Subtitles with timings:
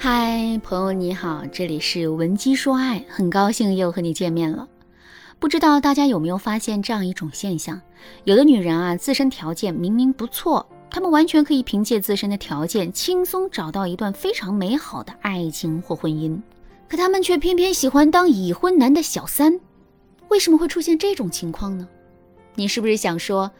[0.00, 4.68] 嗨，朋友你好，这里是文姬说爱，很高兴又和你见面了。
[5.40, 7.80] 不知道大家有没有发现这样一种现象？
[8.22, 16.40] 有的女人啊，自身条件明明不错，她们完全可以凭借自身的条件轻松找到一段非常美好的爱情或婚姻，
[16.88, 19.58] 可她们却偏偏喜欢当已婚男的小三。
[20.28, 21.88] 为什么会出现这种情况呢？
[22.54, 23.50] 你是不是想说，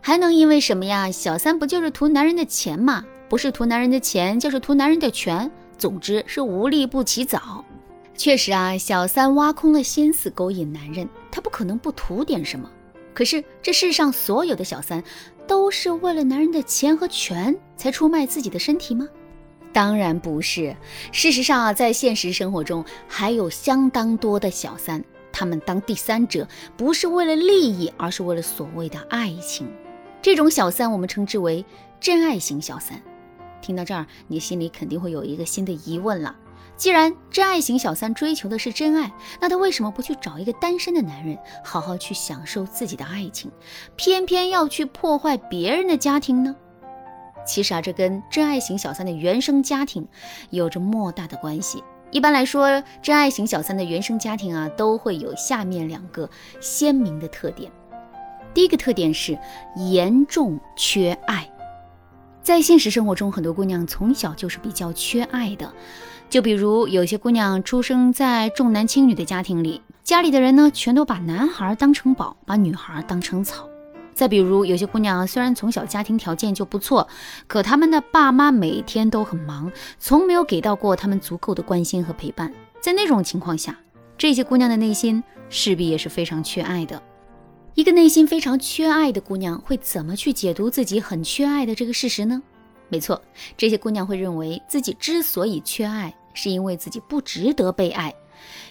[0.00, 1.10] 还能因为什么呀？
[1.10, 3.04] 小三不就是图男人的钱吗？
[3.28, 5.50] 不是图男人的钱，就是图男人的权。
[5.78, 7.64] 总之是无利不起早。
[8.14, 12.68] 确实啊，小三挖空了心思勾引男人，他不可能不图点什么。
[13.14, 15.02] 可是这世上所有的小三，
[15.46, 19.08] 都是为了男人的钱和权才出卖自己的身体吗？
[19.72, 20.76] 当然不是。
[21.12, 29.68] 事实上啊，在现实生活中，还有相当多的小三，他们当第三者不是为了利益，而是为了所谓的爱情。
[30.20, 31.64] 这种小三，我们称之为
[32.00, 33.00] 真爱型小三。
[33.60, 36.34] 听到这儿，你心里肯定会有一个新的疑问了。
[36.76, 43.50] 既然真爱型小三追求的是真爱，那他为什么不去找一个单身的男人，好好去享受自己的爱情，
[43.96, 46.54] 偏偏要去破坏别人的家庭呢？
[47.44, 50.06] 其实啊，这跟真爱型小三的原生家庭
[50.50, 51.82] 有着莫大的关系。
[52.10, 57.72] 一般来说，真爱型小三的原生家庭啊，都会有下面两个鲜明的特点。
[58.54, 59.36] 第一个特点是
[59.76, 61.50] 严重缺爱。
[62.48, 65.70] 在现实生活中，很多姑娘从小就是比较缺爱的。
[66.30, 73.68] 就比如有些姑娘出生在重男轻女的家庭里，家里的人呢全都把男孩当成宝，把女孩当成草。
[74.14, 77.06] 再比如有些姑娘虽然从小家庭条件就不错，
[77.46, 82.50] 可他们的爸妈每天都很忙，从没有给到过他们足够的关心和陪伴。
[82.80, 83.76] 在那种情况下，
[84.16, 87.02] 这些姑娘的内心势必也是非常缺爱的。
[87.78, 92.42] 一个内心非常缺爱的姑娘会怎么去解读自己很缺爱的这个事实呢？
[92.88, 93.22] 没错，
[93.56, 98.12] 这些姑娘会认为自己之所以缺爱，是因为自己不值得被爱。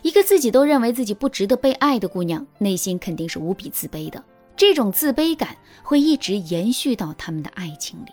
[0.01, 4.21] 一个自己都认为自己不值得被爱的姑娘，内心肯定是无比自卑的。
[4.57, 8.11] 这种自卑感会一直延续到他们的爱情里。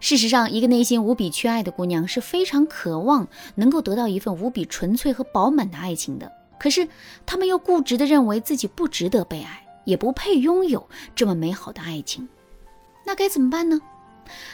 [0.00, 6.32] 事实上，一个内心无比缺爱的姑娘是非常渴望能够得到一份无比纯粹和饱满的爱情的。
[6.58, 6.88] 可是，
[7.24, 9.64] 她们又固执地认为自己不值得被爱。
[9.88, 12.28] 也不配拥有这么美好的爱情，
[13.06, 13.80] 那该怎么办呢？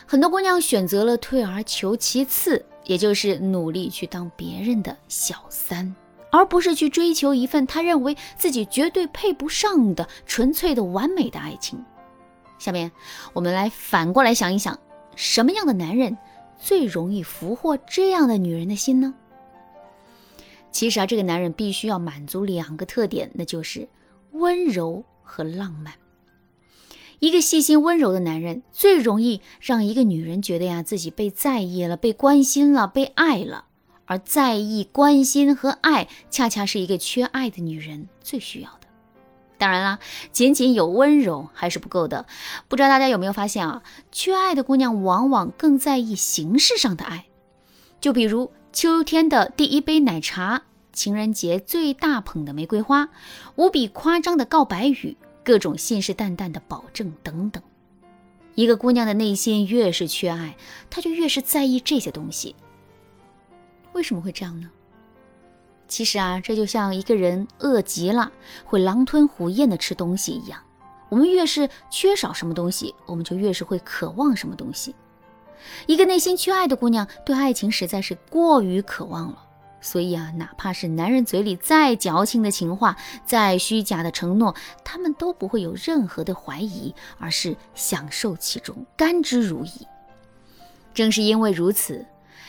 [0.06, 5.92] 很多姑娘选择了退而求其次，也就是努力去当别人的小三，
[6.30, 11.84] 而不是去追求一份她认为自己绝对配不上的纯粹的完美的爱情。
[12.60, 12.92] 下面
[13.32, 14.78] 我们来反过来想一想，
[15.16, 16.16] 什么样的男人
[16.60, 19.12] 最容易俘获这样的女人的心呢？
[20.70, 23.88] 其实啊，这个男人必须要满足两个特点，那就是
[24.30, 25.04] 温柔。
[25.24, 25.94] 和浪漫，
[27.18, 33.64] 一个细心温柔的男人最容易让一个女人觉得呀自己被在意了、被关心了、被爱了。
[34.06, 38.86] 而在意、关心和爱，恰恰是一个缺爱的女人最需要的。
[39.56, 39.98] 当然啦，
[40.30, 42.26] 仅仅有温柔还是不够的。
[42.68, 43.82] 不知道大家有没有发现啊？
[44.12, 47.24] 缺爱的姑娘往往更在意形式上的爱，
[47.98, 50.64] 就比如秋天的第一杯奶茶。
[50.94, 53.10] 情人节最大捧的玫瑰花，
[53.56, 57.62] 无比夸张的告白语，各种信誓旦旦的保证等等。
[58.54, 60.56] 一个姑娘的内心越是缺爱，
[60.88, 62.54] 她就越是在意这些东西。
[63.92, 64.70] 为什么会这样呢？
[65.88, 68.32] 其实啊，这就像一个人饿极了
[68.64, 70.60] 会狼吞虎咽的吃东西一样。
[71.10, 74.94] 我们越是缺少什么东西，我们就越是会渴望什么东西。
[75.86, 79.38] 一个内心缺爱的姑娘，对爱情实在是过于渴望了。
[79.84, 82.96] 所以啊，哪怕是男人嘴里再矫情的情话，
[83.26, 89.82] 再虚假的承诺，他们都不会有任何的怀疑，而是享受其中，甘之如饴。
[90.94, 92.06] 正是因为如此，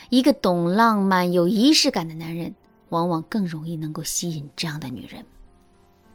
[0.08, 2.54] 一个懂浪漫、有仪式感的男人，
[2.88, 5.26] 往往更容易能够吸引这样的女人。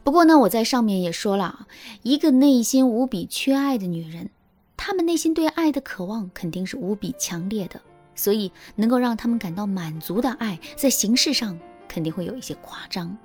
[0.02, 1.68] 不过呢，我在上面也说了，
[2.02, 4.30] 一个内心无比缺爱的女人，
[4.76, 7.80] 她们内心对爱的渴望肯定是无比强烈的。
[8.14, 13.16] 所以，能够让他们感到满足的爱，在形式上肯定会有一些夸张。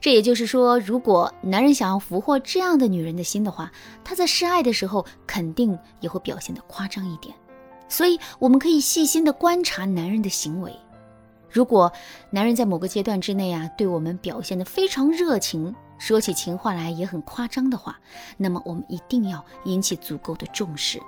[0.00, 3.72] 这也就是说，如果男人想要俘获这样的女人的心的话，
[4.04, 7.34] 他在示爱的时候肯定也会表现得夸张一点。
[7.88, 10.72] 所以，我们可以细心的观察男人的行为。
[11.50, 11.90] 如果
[12.30, 17.98] 男人在某个阶段之内啊，对我们表现得非常热情，说起情话来也很夸张的话，
[18.36, 21.00] 那么我们一定要引起足够的重视。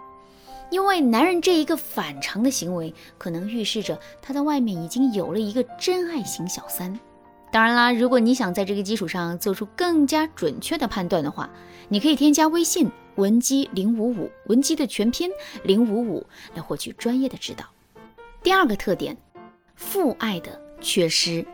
[0.70, 6.98] 因为男人这一个反常的行为，可能预示着他在外面已经有了一个真爱型小三。
[7.52, 11.50] 当然啦，如果你想在这个基础上做出更加准确的判断的话，
[11.88, 15.28] 你可以添加微信文姬零五五，文姬的全拼
[15.64, 16.24] 零五五，
[16.54, 17.64] 来获取专业的指导。
[18.40, 19.16] 第二个特点，
[19.74, 21.44] 父爱的缺失。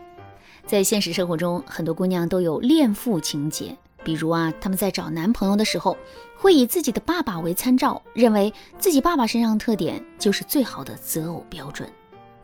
[0.67, 3.75] 在现实生活中，很多姑娘都有恋父情节，
[4.07, 5.97] 比如啊，她们在找男朋友的时候，
[6.37, 11.91] 会以自己的爸爸为参照，认为自己爸爸身上的特点就是最好的择偶标准。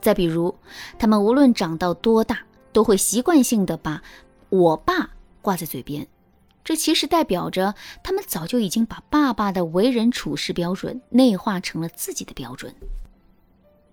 [0.02, 0.54] 再比如，
[1.00, 2.40] 他们无论长到多大，
[2.74, 4.04] 都会习惯性的把
[4.52, 5.12] “我爸”
[5.42, 6.06] 挂在嘴边。
[6.66, 12.76] 这其实代表着他们早就已经把爸爸的为人处事标准内化成了自己的标准。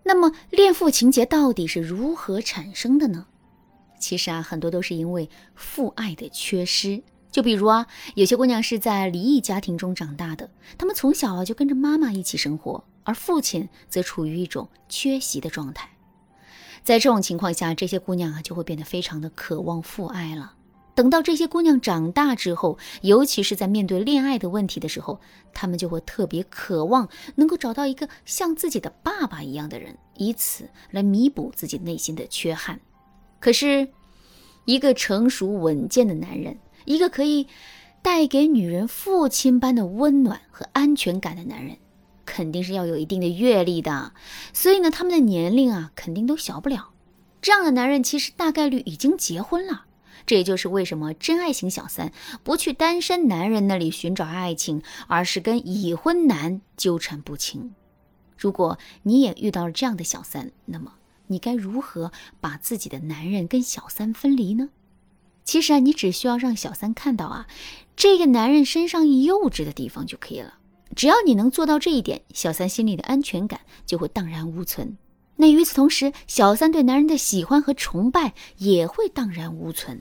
[0.03, 3.27] 那么，恋父情节到底是如何产生的呢？
[4.01, 7.01] 其实啊，很多都是因为父爱的缺失。
[7.31, 15.91] 就比如啊，有些姑娘是在离异家庭中长大的，她们从小啊就跟着妈妈一起生活，而父亲则处于一种缺席的状态。
[16.83, 20.55] 在这种情况下，这些姑娘啊就会变得非常的渴望父爱了。
[20.95, 25.21] 等到这些姑娘长大之后，尤其是在面对恋爱的问题的时候，
[25.55, 32.81] 她们就会特别渴望能够找到一个像自己的爸爸一样的人，以此来弥补自己内心的缺憾。
[33.39, 33.89] 可是，
[34.65, 37.47] 一个成熟稳健的男人，一个可以
[38.03, 41.77] 带给女人父亲般的温暖和安全感的男人，
[42.25, 44.13] 肯定是要有一定的阅历的。
[44.53, 46.91] 所以呢，他们的年龄啊，肯定都小不了。
[47.43, 49.87] 这样的男人其实大概率已经结婚了。
[50.27, 52.13] 这也就是为什么真爱型小三
[52.45, 57.73] 不去单身男人那里寻找爱情，而是跟已婚男纠缠不清。
[58.37, 60.93] 如果你也遇到了这样的小三，那么
[61.27, 64.69] 你该如何把自己的男人跟小三分离呢？
[65.51, 67.49] 其实啊，你只需要让小三看到啊，
[67.97, 70.55] 这个男人身上幼稚的地方就可以了。
[70.95, 74.97] 只要你能做到这一点，小三心里的安全感就会荡然无存。
[75.35, 80.01] 那与此同时，小三对男人的喜欢和崇拜也会荡然无存。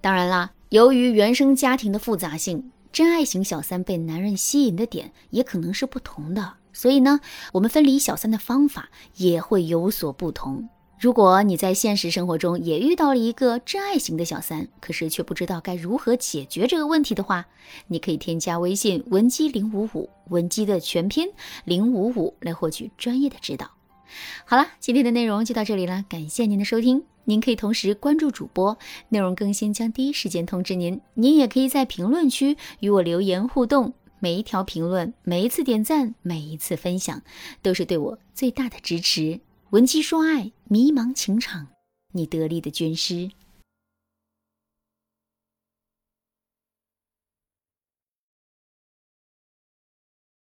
[0.00, 7.20] 当然啦，由于原生家庭的复杂性，真爱型小三被男人吸引的点也可能是不同的，所以呢，
[7.52, 10.68] 我们分离小三的方法也会有所不同。
[11.00, 17.46] 如果你在现实生活中也遇到了一个真爱型的小三，可是却不知道该如何解决这个问题的话，
[17.86, 21.28] 你可以添加微信文姬零五五，文姬的全拼
[21.64, 23.70] 零五五来获取专业的指导。
[24.44, 27.04] 好了，今天的内容就到这里了，感谢您的收听。
[27.24, 28.76] 您可以同时关注主播，
[29.10, 31.00] 内容更新将第一时间通知您。
[31.14, 37.22] 您也可以在评论区与我留言互动，每一条评论、每一次点赞、每一次分享，
[37.62, 39.38] 都是对我最大的支持。
[39.70, 41.68] 闻鸡说爱，迷茫情场，
[42.14, 43.30] 你得力的军师。